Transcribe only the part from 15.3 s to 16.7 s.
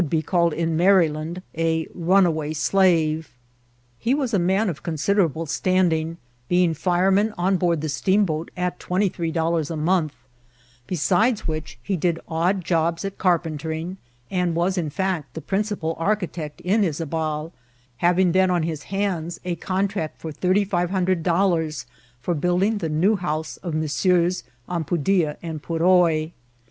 the princi pal architect